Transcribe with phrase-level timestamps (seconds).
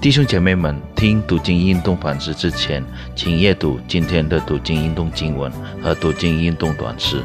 [0.00, 2.80] 弟兄姐妹们，听读经运动反思之前，
[3.16, 5.50] 请阅读今天的读经运动经文
[5.82, 7.20] 和读经运动短诗。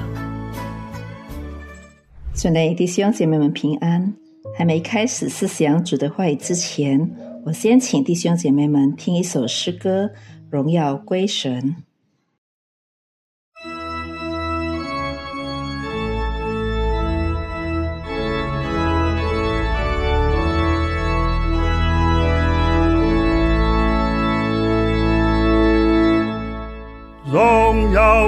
[2.34, 4.12] 主内弟兄姐妹们平安！
[4.58, 7.12] 还没开始思想主的话语之前，
[7.46, 10.06] 我先请弟兄姐妹们听一首诗歌
[10.50, 11.62] 《荣耀归神》。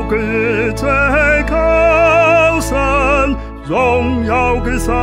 [0.05, 0.88] 荣耀归最
[1.50, 2.77] 高神，
[3.68, 4.94] 荣耀归神，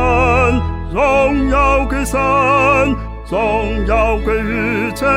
[0.93, 2.19] 荣耀归神，
[3.29, 5.07] 荣耀归于最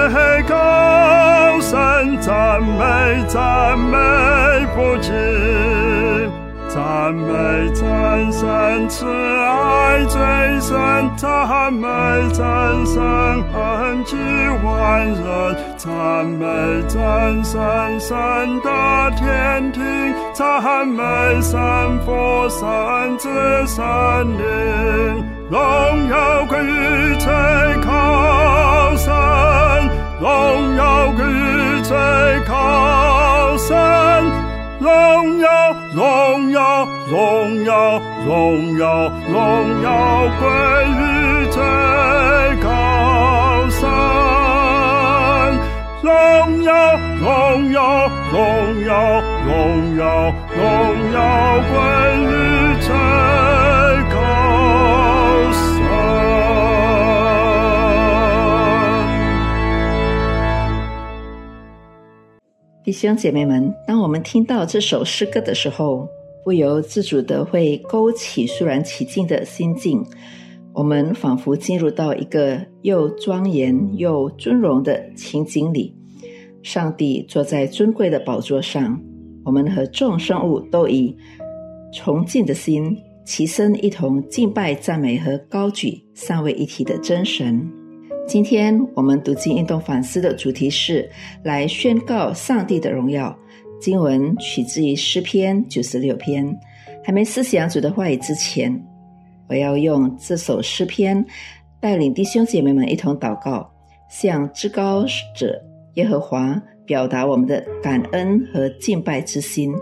[0.48, 6.45] 高神，赞美赞美不尽。
[6.76, 10.20] 赞美赞神慈爱最
[10.60, 10.76] 深，
[11.16, 11.88] 赞美
[12.34, 14.14] 赞神恩济
[14.62, 16.44] 万人，赞美
[16.86, 19.82] 赞神神的天庭，
[20.34, 21.02] 赞美
[21.40, 21.58] 神
[22.04, 23.30] 父神子
[23.66, 23.82] 神
[24.36, 25.58] 灵，荣
[26.10, 27.32] 耀归于最
[27.86, 29.10] 高神，
[30.20, 31.96] 荣耀归于最
[32.46, 33.74] 高神。
[34.78, 35.48] 荣耀，
[35.96, 40.46] 荣耀，荣耀，荣耀，荣耀归
[40.90, 41.58] 于最
[42.62, 42.66] 高
[43.70, 43.80] 神。
[46.02, 46.12] 荣
[46.64, 46.70] 耀，
[47.18, 48.36] 荣耀，荣
[48.84, 50.04] 耀，荣耀，
[50.54, 50.60] 荣
[51.14, 51.16] 耀
[51.72, 51.74] 归
[52.20, 52.92] 于最
[62.86, 66.08] 弟兄姐妹们，当我们听到这首诗歌的时候，
[66.44, 70.06] 不由自主的会勾起肃然起敬的心境。
[70.72, 75.92] 我们仿佛进入到一个又庄严又尊荣的情景里。
[76.62, 78.96] 上帝坐在尊贵的宝座上，
[79.44, 81.12] 我们和众生物都以
[81.92, 87.68] 崇敬的心齐声一同敬拜、赞美和高举三位一体的真神。
[88.26, 91.08] 今天我们读经运动反思的主题是
[91.44, 93.34] 来宣告上帝的荣耀。
[93.80, 96.58] 经文取自于诗篇九十六篇。
[97.04, 98.84] 还没思想主的话语之前，
[99.48, 101.24] 我要用这首诗篇
[101.78, 103.70] 带领弟兄姐妹们一同祷告，
[104.10, 105.04] 向至高
[105.36, 105.62] 者
[105.94, 109.72] 耶和华表达我们的感恩和敬拜之心。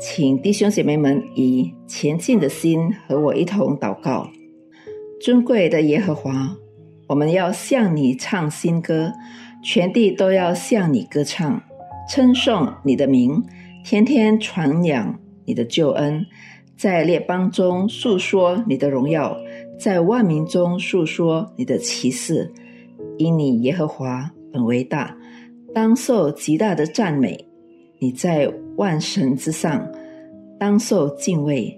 [0.00, 4.30] 请弟兄姐妹们以前进的心和我一同祷告。
[5.20, 6.56] 尊贵的耶和华。
[7.10, 9.12] 我们要向你唱新歌，
[9.64, 11.60] 全地都要向你歌唱，
[12.08, 13.42] 称颂你的名，
[13.84, 16.24] 天天传扬你的救恩，
[16.76, 19.36] 在列邦中诉说你的荣耀，
[19.76, 22.48] 在万民中诉说你的奇事。
[23.18, 25.12] 因你耶和华本为大，
[25.74, 27.44] 当受极大的赞美。
[27.98, 29.84] 你在万神之上，
[30.60, 31.76] 当受敬畏。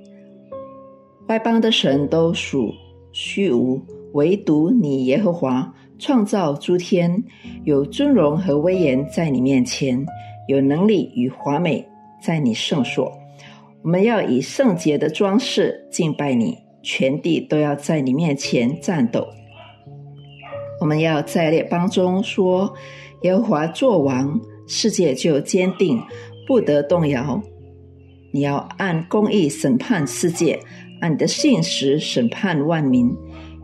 [1.28, 2.70] 外邦的神都属
[3.12, 3.80] 虚无。
[4.12, 7.22] 唯独你耶和华创造诸天，
[7.64, 10.04] 有尊荣和威严在你面前，
[10.48, 11.86] 有能力与华美
[12.20, 13.10] 在你圣所。
[13.82, 19.26] 我们要以圣洁的装饰敬拜你，全地都要在你面前战斗。
[20.80, 22.74] 我们要在列邦中说：
[23.22, 26.00] 耶和华作王，世界就坚定，
[26.46, 27.40] 不得动摇。
[28.32, 30.58] 你要按公义审判世界，
[31.00, 33.14] 按你的信实审判万民。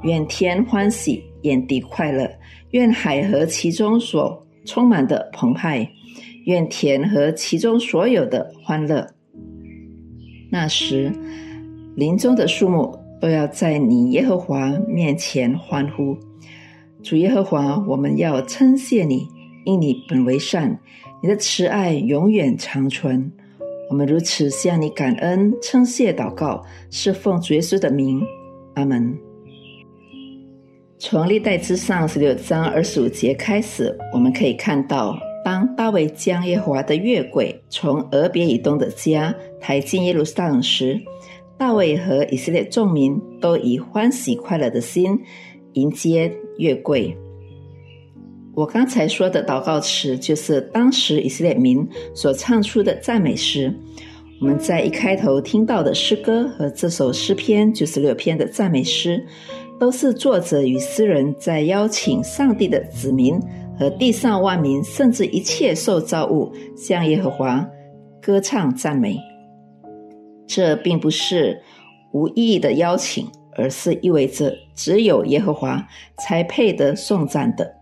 [0.03, 2.31] 愿天欢喜，愿地快乐，
[2.71, 5.89] 愿海和其中所充满的澎湃，
[6.45, 9.07] 愿田和其中所有的欢乐。
[10.51, 11.13] 那时，
[11.97, 16.17] 林中的树木都要在你耶和华面前欢呼。
[17.03, 19.29] 主耶和华，我们要称谢你，
[19.65, 20.79] 因你本为善，
[21.23, 23.31] 你的慈爱永远长存。
[23.91, 28.23] 我们如此向你感恩、称谢、祷告，是奉主耶稣的名。
[28.75, 29.28] 阿门。
[31.01, 41.01] 从历代之上十六章二十五节开始，我们可以看到，当大卫将耶和华的月桂从俄别以东的家抬进耶路撒冷时，
[41.57, 45.17] 大卫和以色列众民都以欢喜快乐的心
[45.75, 47.17] 迎接月桂。
[48.57, 53.73] 我刚才说的祷告词，就是当时以色列民所唱出的赞美诗。
[54.41, 59.25] 我们在一开头听到的诗歌和这首诗篇九十六篇的赞美诗。
[59.79, 63.41] 都是作者与诗人在邀请上帝的子民
[63.79, 67.65] 和地上万民，甚至一切受造物，向耶和华
[68.21, 69.17] 歌唱赞美。
[70.47, 71.63] 这并不是
[72.13, 75.87] 无意义的邀请，而是意味着只有耶和华
[76.19, 77.75] 才配得颂赞的。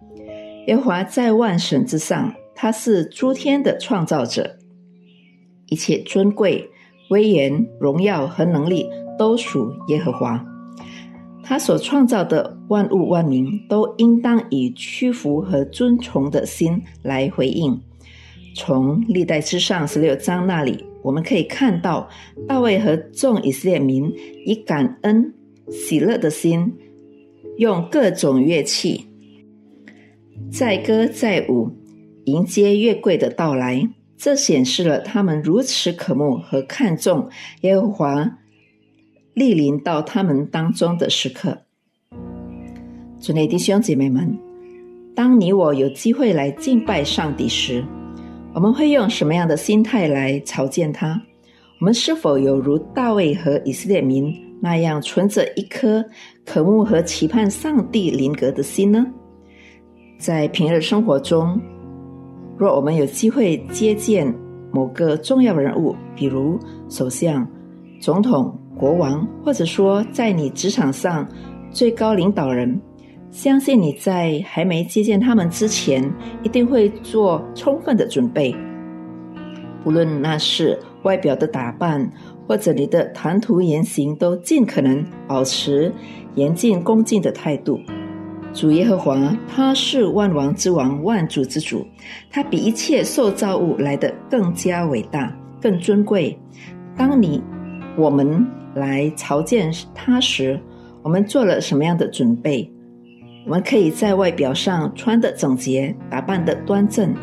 [0.66, 4.58] 耶和华在万神之上，他是诸天的创造者，
[5.68, 6.68] 一切尊贵、
[7.08, 10.44] 威严、荣耀和能力都属耶和华。
[11.48, 17.80] 他所创造的万物万民，都应当以屈服和尊崇的心来回应。
[18.56, 22.08] 从历代之上十六章那里，我们可以看到
[22.48, 24.12] 大卫和众以色列民
[24.44, 25.32] 以感恩、
[25.70, 26.74] 喜乐的心，
[27.58, 29.06] 用各种乐器。
[30.50, 31.70] 载歌载舞，
[32.24, 37.28] 迎接月桂的到来，这显示了他们如此渴慕和看重
[37.60, 38.38] 耶和华
[39.36, 41.58] 莅临到他们当中的时刻。
[43.20, 44.34] 主内弟兄姐妹们，
[45.14, 47.84] 当你我有机会来敬拜上帝时，
[48.54, 51.20] 我们会用什么样的心态来朝见他？
[51.78, 56.02] 我们是否有如大卫和以色列民那样，存着一颗
[56.46, 59.06] 渴慕和期盼上帝临格的心呢？
[60.18, 61.60] 在平日生活中，
[62.56, 64.34] 若我们有机会接见
[64.72, 67.46] 某个重要人物，比如首相、
[68.00, 71.26] 总统、国王，或者说在你职场上
[71.70, 72.80] 最高领导人，
[73.30, 76.12] 相信你在还没接见他们之前，
[76.42, 78.54] 一定会做充分的准备。
[79.82, 82.10] 不论那是外表的打扮，
[82.46, 85.92] 或者你的谈吐言行，都尽可能保持
[86.34, 87.80] 严谨恭敬的态度。
[88.52, 91.86] 主耶和华，他是万王之王，万主之主，
[92.30, 96.36] 他比一切受造物来的更加伟大、更尊贵。
[96.96, 97.42] 当你
[97.96, 98.44] 我们
[98.76, 100.60] 来朝见他时，
[101.02, 102.70] 我们做了什么样的准备？
[103.46, 107.14] 我们可以在外表上穿的整洁，打扮的端正，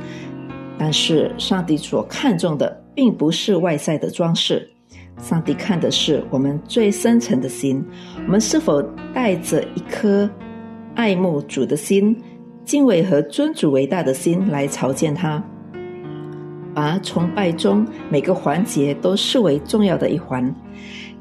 [0.80, 4.68] 但是上帝所看重的并不是外在的装饰，
[5.22, 7.86] 上帝看的是我们最深沉的心。
[8.26, 8.82] 我们是否
[9.14, 10.28] 带着一颗？
[10.96, 12.16] 爱慕主的心，
[12.66, 15.44] 敬畏和尊主伟大的心来朝见他，
[16.74, 20.54] 把崇拜中每个环节都视为重要的一环。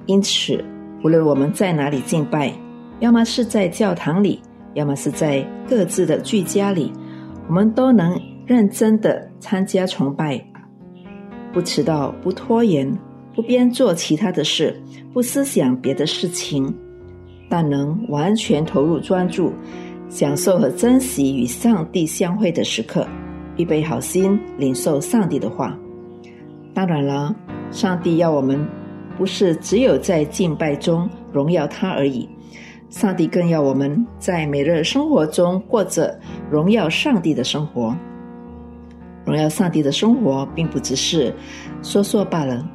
[0.06, 0.64] 因此，
[1.04, 2.52] 无论我们在哪里敬拜，
[3.00, 4.40] 要么是在教堂里，
[4.75, 6.93] 要么是在各自的居家里，
[7.49, 10.44] 我们都能认真的参加崇拜，
[11.52, 12.93] 不迟到，不拖延，
[13.34, 14.81] 不边做其他的事，
[15.12, 16.75] 不思想别的事情。
[17.48, 19.52] 但能完全投入专注，
[20.08, 23.06] 享受和珍惜与上帝相会的时刻，
[23.58, 25.78] 预备好心领受上帝的话。
[26.72, 27.34] 当然了，
[27.70, 28.58] 上帝要我们
[29.17, 32.29] 不是只有在敬拜中荣耀他而已，
[32.91, 36.19] 上帝更要我们在每日生活中过着
[36.50, 37.97] 荣耀上帝的生活。
[39.25, 41.35] 荣耀上帝的生活并不只是
[41.82, 42.69] 说说罢了，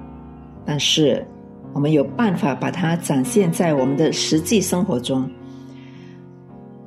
[0.65, 1.25] 但是。
[1.73, 5.29] 我们有办法把它展现在我们的实际生活中，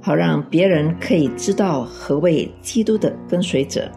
[0.01, 3.89] 好让别人可以知道何为基督的跟随者。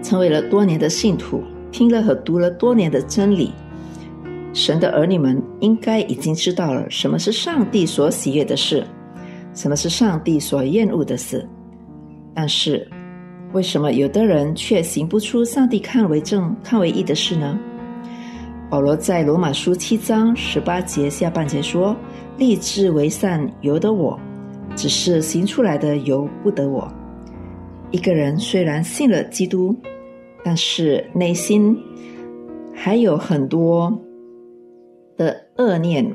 [0.00, 3.52] 成为了多年的信徒，听了和读了多年的真理，
[4.58, 8.84] 神的儿女们应该已经知道了什么是上帝所喜悦的事，
[9.54, 11.48] 什么是上帝所厌恶的事。
[12.34, 12.84] 但是，
[13.52, 17.56] 为什么有的人却行不出上帝看为正、看为义的事呢？
[18.68, 21.96] 保罗在罗马书七章十八节下半节说
[22.36, 24.18] ：“立志为善由得我，
[24.74, 26.92] 只是行出来的由不得我。”
[27.92, 29.72] 一个人虽然信了基督，
[30.42, 31.78] 但是内心
[32.74, 33.96] 还有很多
[35.18, 36.10] 的恶念，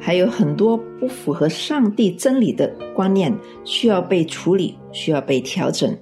[0.00, 5.94] 还有很多不符合上帝真理的观念需要被处理，需要被调整。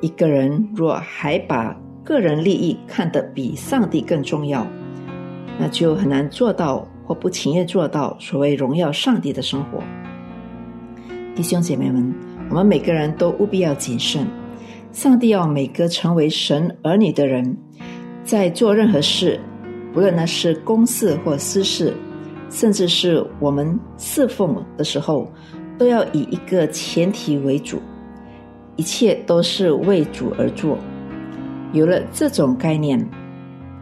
[0.00, 4.66] 一个人若还把个人利益看得比上帝更重要，
[5.58, 9.82] 那就很难做到或不情愿做到所谓荣耀上帝的生活。
[11.34, 12.14] 弟兄姐妹们，
[12.50, 14.26] 我们每个人都务必要谨慎。
[14.92, 17.56] 上帝要每个成为神儿女的人，
[18.24, 19.40] 在做任何事，
[19.92, 21.94] 不论那是公事或私事，
[22.48, 25.30] 甚至是我们侍奉的时候，
[25.78, 27.80] 都要以一个前提为主，
[28.76, 30.78] 一切都是为主而做。
[31.72, 32.98] 有了这种概念，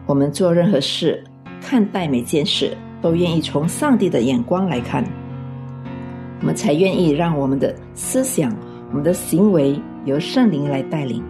[0.06, 1.22] 我们做任何事、
[1.60, 5.04] 看待每件事，都愿意从上帝的眼光来看，
[6.40, 8.52] 我们才愿意让我们的思想、
[8.90, 11.22] 我们的行为由圣灵来带领，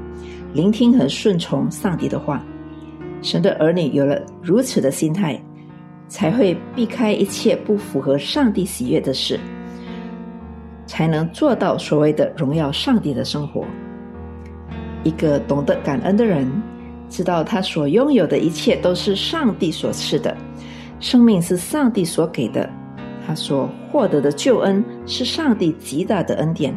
[0.55, 2.43] 聆听和顺从上帝的话。
[3.23, 5.41] 神的儿女有了如此的心态，
[6.09, 9.39] 才会避开一切不符合上帝喜悦的事，
[10.87, 13.65] 才能做到所谓的荣耀上帝的生活。
[15.05, 16.51] 一个懂得感恩的人，
[17.09, 20.37] 知道他所拥有的一切都是上帝所赐的，
[20.99, 22.69] 生命是上帝所给的，
[23.27, 26.75] 他所获得的救恩是上帝极大的恩典，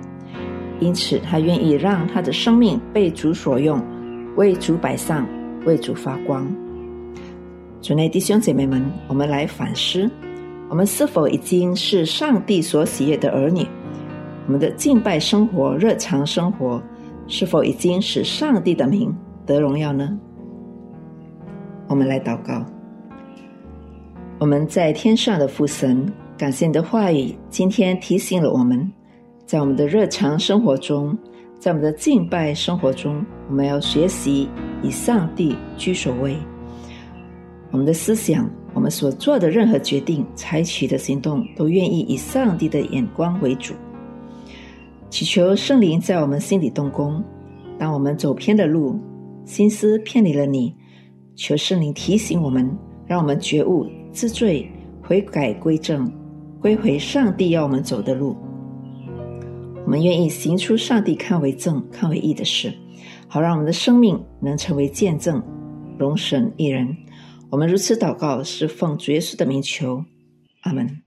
[0.79, 3.81] 因此他愿意让他的生命被主所用，
[4.35, 5.27] 为主摆上，
[5.65, 6.45] 为主发光。
[7.81, 10.09] 主内弟兄姐妹们，我们来反思：
[10.69, 13.65] 我们是否已经是上帝所喜悦的儿女？
[14.45, 16.81] 我们的敬拜生活、日常生活，
[17.27, 19.15] 是否已经使上帝的名
[19.45, 20.17] 得荣耀呢？
[21.87, 22.65] 我们来祷告。
[24.39, 26.05] 我们在天上的父神，
[26.37, 28.91] 感谢你的话语，今天提醒了我们，
[29.45, 31.17] 在我们的日常生活中，
[31.63, 34.49] 在我们的敬拜生活中，我们要学习
[34.81, 36.35] 以上帝居首位。
[37.71, 43.73] 我们的思想，我们所做的任何决定、采取的行动，都愿意以上帝的眼光为主。
[45.09, 47.23] 祈求圣灵在我们心里动工，
[47.79, 48.99] 当我们走偏的路，
[49.45, 50.75] 心思偏离了你，
[51.33, 52.69] 求圣灵提醒我们，
[53.07, 53.87] 让我们觉悟。
[54.11, 54.69] 自罪、
[55.01, 56.11] 悔改、归正，
[56.59, 58.35] 归回上帝要我们走的路。
[59.85, 62.73] 我们愿意行出上帝看为正、看为义的事，
[63.27, 65.43] 好让我们的生命能成为见证，
[65.99, 66.95] 荣神一人。
[67.51, 70.03] 我们如此祷告，是奉主耶稣的名求，
[70.61, 71.02] 阿门。